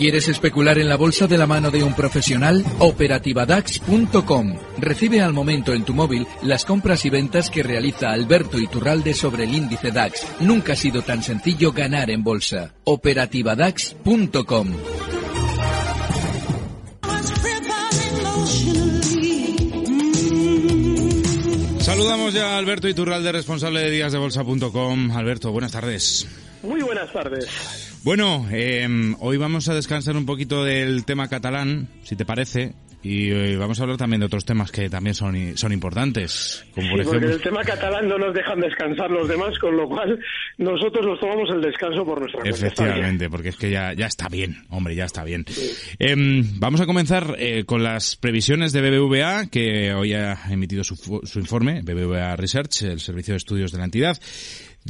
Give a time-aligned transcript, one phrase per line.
[0.00, 2.64] ¿Quieres especular en la bolsa de la mano de un profesional?
[2.78, 4.56] Operativadax.com.
[4.78, 9.44] Recibe al momento en tu móvil las compras y ventas que realiza Alberto Iturralde sobre
[9.44, 10.26] el índice DAX.
[10.40, 12.72] Nunca ha sido tan sencillo ganar en bolsa.
[12.84, 14.68] Operativadax.com.
[21.80, 25.10] Saludamos ya a Alberto Iturralde, responsable de díasdebolsa.com.
[25.10, 26.26] Alberto, buenas tardes.
[26.62, 27.89] Muy buenas tardes.
[28.02, 28.88] Bueno, eh,
[29.20, 33.78] hoy vamos a descansar un poquito del tema catalán, si te parece, y eh, vamos
[33.78, 37.18] a hablar también de otros temas que también son, son importantes, como por Sí, porque
[37.18, 37.36] ejemplo...
[37.36, 40.18] el tema catalán no nos dejan descansar los demás, con lo cual
[40.56, 42.58] nosotros nos tomamos el descanso por nuestra cuenta.
[42.58, 45.44] Efectivamente, porque es que ya, ya está bien, hombre, ya está bien.
[45.98, 50.96] Em, vamos a comenzar eh, con las previsiones de BBVA, que hoy ha emitido su,
[50.96, 54.18] su informe, BBVA Research, el servicio de estudios de la entidad.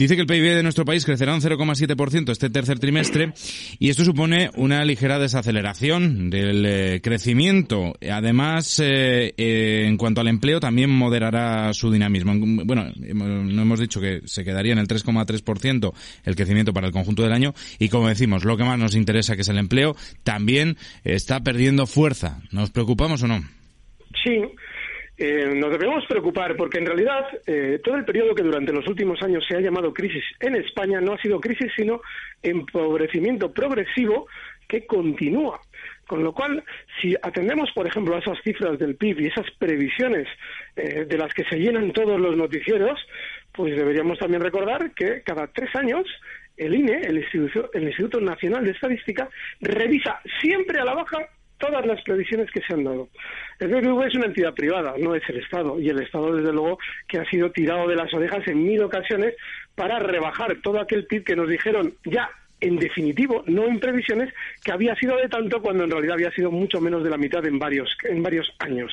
[0.00, 3.34] Dice que el PIB de nuestro país crecerá un 0,7% este tercer trimestre
[3.78, 7.92] y esto supone una ligera desaceleración del eh, crecimiento.
[8.10, 12.32] Además, eh, eh, en cuanto al empleo, también moderará su dinamismo.
[12.64, 15.92] Bueno, no hemos dicho que se quedaría en el 3,3%
[16.24, 19.36] el crecimiento para el conjunto del año y como decimos, lo que más nos interesa
[19.36, 22.40] que es el empleo, también está perdiendo fuerza.
[22.52, 23.42] ¿Nos preocupamos o no?
[24.24, 24.40] Sí,
[25.22, 29.22] eh, nos debemos preocupar porque en realidad eh, todo el periodo que durante los últimos
[29.22, 32.00] años se ha llamado crisis en España no ha sido crisis sino
[32.42, 34.26] empobrecimiento progresivo
[34.66, 35.60] que continúa.
[36.06, 36.64] Con lo cual,
[37.00, 40.26] si atendemos, por ejemplo, a esas cifras del PIB y esas previsiones
[40.74, 42.98] eh, de las que se llenan todos los noticieros,
[43.52, 46.06] pues deberíamos también recordar que cada tres años
[46.56, 49.28] el INE, el Instituto, el Instituto Nacional de Estadística,
[49.60, 51.28] revisa siempre a la baja
[51.60, 53.08] todas las previsiones que se han dado.
[53.60, 56.78] El BBV es una entidad privada, no es el Estado, y el Estado, desde luego,
[57.06, 59.34] que ha sido tirado de las orejas en mil ocasiones
[59.74, 62.28] para rebajar todo aquel PIB que nos dijeron ya
[62.60, 64.32] en definitivo, no en previsiones,
[64.62, 67.44] que había sido de tanto cuando en realidad había sido mucho menos de la mitad
[67.46, 68.92] en varios, en varios años.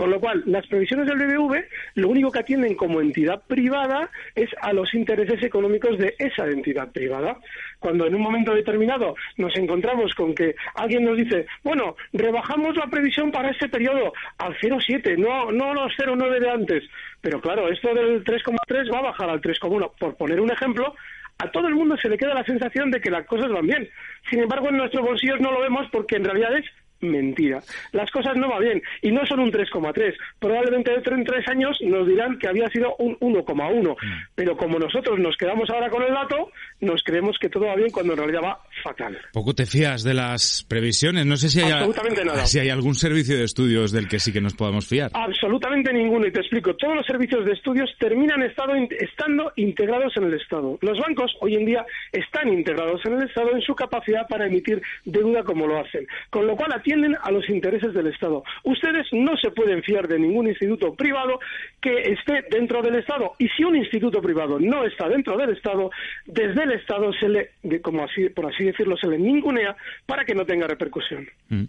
[0.00, 1.62] Con lo cual, las previsiones del BBV
[1.96, 6.90] lo único que atienden como entidad privada es a los intereses económicos de esa entidad
[6.90, 7.36] privada.
[7.78, 12.86] Cuando en un momento determinado nos encontramos con que alguien nos dice, bueno, rebajamos la
[12.86, 16.84] previsión para este periodo al 0,7, no, no los 0,9 de antes.
[17.20, 19.90] Pero claro, esto del 3,3 va a bajar al 3,1.
[19.98, 20.94] Por poner un ejemplo,
[21.36, 23.86] a todo el mundo se le queda la sensación de que las cosas van bien.
[24.30, 26.64] Sin embargo, en nuestros bolsillos no lo vemos porque en realidad es
[27.00, 27.60] mentira.
[27.92, 30.14] Las cosas no van bien y no son un 3,3.
[30.38, 33.96] Probablemente dentro de tres años nos dirán que había sido un 1,1.
[34.34, 36.50] Pero como nosotros nos quedamos ahora con el dato,
[36.80, 39.18] nos creemos que todo va bien cuando en realidad va fatal.
[39.32, 41.26] Poco te fías de las previsiones.
[41.26, 42.46] No sé si hay, Absolutamente nada.
[42.46, 45.10] si hay algún servicio de estudios del que sí que nos podamos fiar.
[45.14, 46.74] Absolutamente ninguno, y te explico.
[46.76, 50.78] Todos los servicios de estudios terminan estado, estando integrados en el Estado.
[50.80, 54.80] Los bancos hoy en día están integrados en el Estado en su capacidad para emitir
[55.04, 58.42] deuda como lo hacen, con lo cual atienden a los intereses del Estado.
[58.64, 61.40] Ustedes no se pueden fiar de ningún instituto privado
[61.80, 65.90] que esté dentro del Estado, y si un instituto privado no está dentro del Estado,
[66.26, 69.76] desde el Estado se le, como así, por así decirlo, se le ningunea
[70.06, 71.26] para que no tenga repercusión.
[71.48, 71.64] Mm.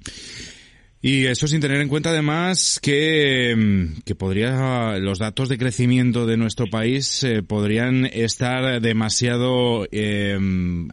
[1.04, 6.28] Y eso sin tener en cuenta además que, mm, que podría, los datos de crecimiento
[6.28, 10.38] de nuestro país eh, podrían estar demasiado eh,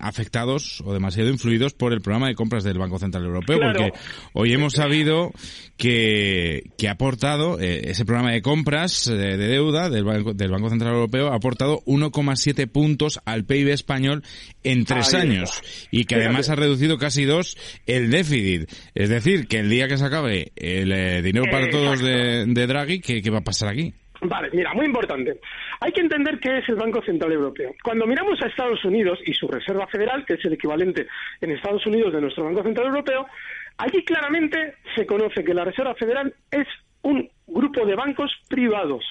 [0.01, 3.79] afectados o demasiado influidos por el programa de compras del Banco Central Europeo, Claro.
[3.79, 3.99] porque
[4.33, 5.31] hoy hemos sabido
[5.79, 10.51] que, que ha aportado eh, ese programa de compras eh, de deuda del Banco, del
[10.51, 14.23] Banco Central Europeo ha aportado 1,7 puntos al PIB español
[14.65, 15.33] en tres Ahí está.
[15.33, 16.25] años y que Fíjate.
[16.27, 18.69] además ha reducido casi dos el déficit.
[18.95, 22.67] Es decir, que el día que se acabe el eh, dinero para todos de, de
[22.67, 23.95] Draghi, ¿qué, qué va a pasar aquí?
[24.21, 25.39] Vale, mira, muy importante.
[25.79, 27.73] Hay que entender qué es el Banco Central Europeo.
[27.85, 31.07] Cuando miramos a Estados Unidos y su Reserva Federal, que es el equivalente
[31.41, 33.27] en Estados Unidos de nuestro Banco Central Europeo,
[33.79, 36.67] allí claramente se conoce que la Reserva Federal es
[37.03, 39.05] un grupo de bancos privados.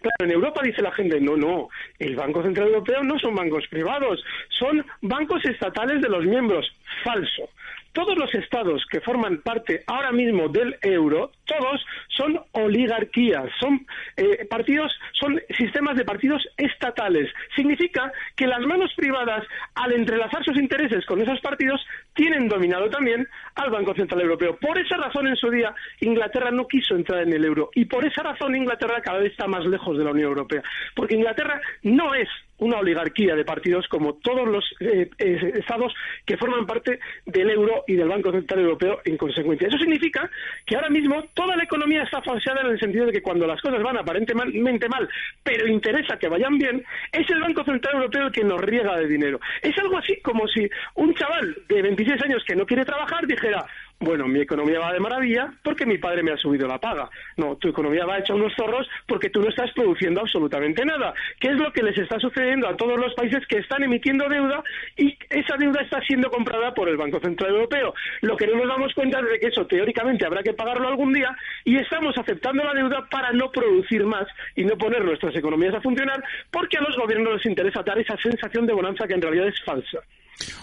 [0.00, 1.68] Claro, en Europa dice la gente, no, no,
[1.98, 4.22] el Banco Central Europeo no son bancos privados,
[4.58, 6.66] son bancos estatales de los miembros.
[7.04, 7.48] falso.
[7.92, 13.86] Todos los estados que forman parte ahora mismo del euro, todos son oligarquías, son
[14.16, 17.30] eh, partidos, son sistemas de partidos estatales.
[17.54, 21.84] Significa que las manos privadas, al entrelazar sus intereses con esos partidos,
[22.14, 24.56] tienen dominado también al Banco Central Europeo.
[24.56, 28.04] Por esa razón, en su día, Inglaterra no quiso entrar en el euro y por
[28.04, 30.62] esa razón Inglaterra cada vez está más lejos de la Unión Europea,
[30.94, 32.28] porque Inglaterra no es
[32.62, 35.92] una oligarquía de partidos como todos los eh, eh, estados
[36.24, 39.68] que forman parte del euro y del Banco Central Europeo en consecuencia.
[39.68, 40.30] Eso significa
[40.64, 43.60] que ahora mismo toda la economía está falseada en el sentido de que cuando las
[43.60, 45.08] cosas van aparentemente mal,
[45.42, 49.08] pero interesa que vayan bien, es el Banco Central Europeo el que nos riega de
[49.08, 49.40] dinero.
[49.60, 53.66] Es algo así como si un chaval de 26 años que no quiere trabajar dijera,
[54.02, 57.08] bueno, mi economía va de maravilla porque mi padre me ha subido la paga.
[57.36, 61.14] No, tu economía va hecha unos zorros porque tú no estás produciendo absolutamente nada.
[61.38, 64.62] ¿Qué es lo que les está sucediendo a todos los países que están emitiendo deuda
[64.96, 67.94] y esa deuda está siendo comprada por el Banco Central Europeo?
[68.22, 71.12] Lo que no nos damos cuenta es de que eso teóricamente habrá que pagarlo algún
[71.12, 74.26] día y estamos aceptando la deuda para no producir más
[74.56, 78.16] y no poner nuestras economías a funcionar porque a los gobiernos les interesa dar esa
[78.16, 80.00] sensación de bonanza que en realidad es falsa.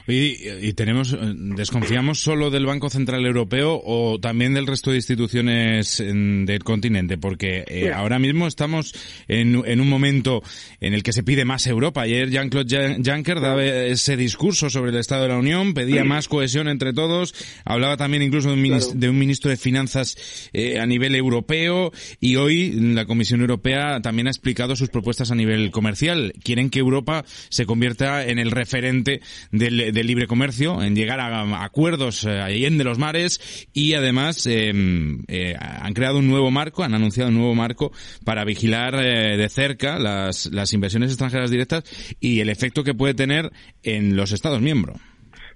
[0.07, 5.99] Y, tenemos, eh, desconfiamos solo del Banco Central Europeo o también del resto de instituciones
[5.99, 8.93] del continente, porque eh, ahora mismo estamos
[9.27, 10.41] en, un momento
[10.81, 12.01] en el que se pide más Europa.
[12.01, 16.67] Ayer Jean-Claude Juncker daba ese discurso sobre el Estado de la Unión, pedía más cohesión
[16.67, 17.35] entre todos,
[17.65, 23.05] hablaba también incluso de un, ministro de Finanzas eh, a nivel europeo y hoy la
[23.05, 26.33] Comisión Europea también ha explicado sus propuestas a nivel comercial.
[26.43, 29.21] Quieren que Europa se convierta en el referente
[29.59, 34.47] del, libre comercio, en llegar a, acuerdos eh, ahí en de los mares y además
[34.47, 37.91] em, eh, han creado un nuevo marco, han anunciado un nuevo marco
[38.25, 41.83] para vigilar eh, de cerca las, las inversiones extranjeras directas
[42.19, 43.51] y el efecto que puede tener
[43.83, 44.99] en los Estados miembros.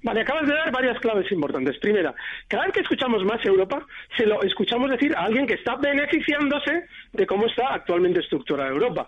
[0.03, 1.77] Vale, acabas de dar varias claves importantes.
[1.79, 2.13] Primera,
[2.49, 3.85] cada vez que escuchamos más Europa,
[4.17, 9.07] se lo escuchamos decir a alguien que está beneficiándose de cómo está actualmente estructurada Europa.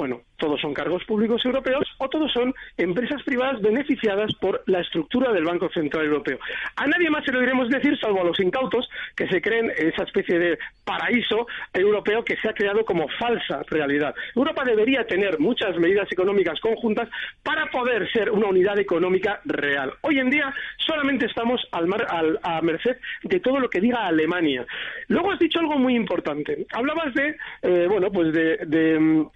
[0.00, 5.30] Bueno, todos son cargos públicos europeos o todos son empresas privadas beneficiadas por la estructura
[5.30, 6.38] del Banco Central Europeo.
[6.76, 10.04] A nadie más se lo diremos decir, salvo a los incautos que se creen esa
[10.04, 14.14] especie de paraíso europeo que se ha creado como falsa realidad.
[14.34, 17.10] Europa debería tener muchas medidas económicas conjuntas
[17.42, 19.92] para poder ser una unidad económica real.
[20.00, 22.06] Hoy en día solamente estamos al mar,
[22.42, 24.64] a merced de todo lo que diga Alemania.
[25.08, 26.66] Luego has dicho algo muy importante.
[26.72, 29.28] Hablabas de, eh, bueno, pues de de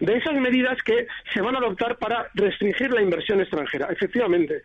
[0.00, 3.88] esas medidas que se van a adoptar para restringir la inversión extranjera.
[3.90, 4.62] Efectivamente.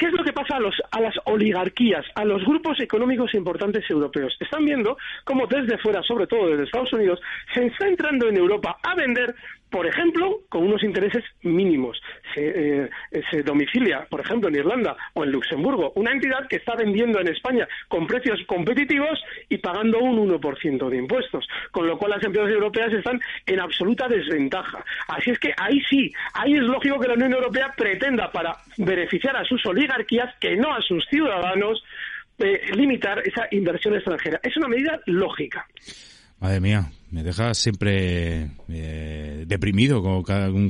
[0.00, 3.84] ¿Qué es lo que pasa a, los, a las oligarquías, a los grupos económicos importantes
[3.90, 4.34] europeos?
[4.40, 7.20] Están viendo cómo desde fuera, sobre todo desde Estados Unidos,
[7.52, 9.34] se está entrando en Europa a vender
[9.70, 12.00] por ejemplo, con unos intereses mínimos.
[12.34, 12.90] Se, eh,
[13.30, 17.28] se, domicilia, por ejemplo, en Irlanda o en Luxemburgo, una entidad que está vendiendo en
[17.28, 22.50] España con precios competitivos y pagando un 1% de impuestos, con lo cual las empresas
[22.50, 24.84] europeas están en absoluta desventaja.
[25.08, 29.36] Así es que ahí sí, ahí es lógico que la Unión Europea pretenda, para beneficiar
[29.36, 31.82] a sus oligarquías, que no a sus ciudadanos,
[32.38, 34.40] eh, limitar esa inversión extranjera.
[34.42, 35.66] Es una medida lógica.
[36.40, 40.22] Madre mía, me deja siempre eh, deprimido con,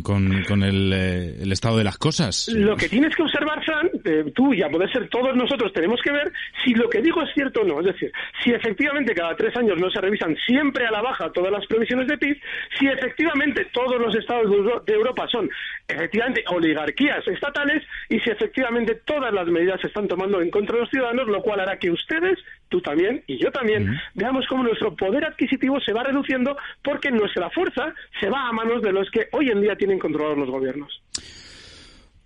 [0.03, 2.49] con, eh, el, estado de las cosas.
[2.49, 6.01] Lo que tienes que observar, Fran, eh, tú y a poder ser todos nosotros tenemos
[6.03, 6.33] que ver
[6.65, 7.81] si lo que digo es cierto o no.
[7.81, 8.13] Es decir,
[8.43, 12.07] si efectivamente cada tres años no se revisan siempre a la baja todas las previsiones
[12.09, 12.41] de PIB,
[12.79, 14.51] si efectivamente todos los estados
[14.85, 15.49] de Europa son
[15.89, 20.83] efectivamente oligarquías estatales y si efectivamente todas las medidas se están tomando en contra de
[20.83, 22.39] los ciudadanos, lo cual hará que ustedes,
[22.69, 27.51] tú también y yo también, veamos cómo nuestro poder adquisitivo se va reduciendo porque nuestra
[27.51, 31.03] fuerza se va a manos de los que hoy en día tienen controlados los gobiernos.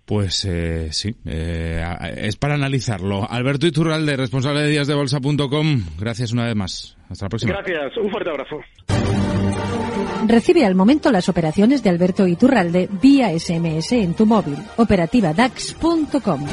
[0.05, 1.83] Pues eh, sí, eh,
[2.17, 3.27] es para analizarlo.
[3.29, 6.97] Alberto Iturralde, responsable de díasdebolsa.com, gracias una vez más.
[7.09, 7.53] Hasta la próxima.
[7.53, 8.57] Gracias, un fuerte abrazo.
[10.27, 14.57] Recibe al momento las operaciones de Alberto Iturralde vía SMS en tu móvil.
[14.77, 16.45] Operativa DAX.com.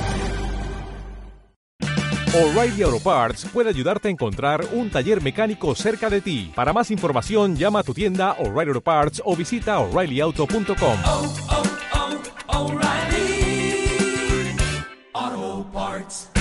[2.35, 6.51] O'Reilly Auto Parts puede ayudarte a encontrar un taller mecánico cerca de ti.
[6.55, 10.99] Para más información, llama a tu tienda O'Reilly Auto Parts o visita oreillyauto.com.
[11.05, 11.72] Oh, oh,
[15.75, 16.32] oh,